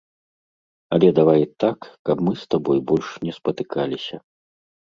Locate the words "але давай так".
0.97-1.79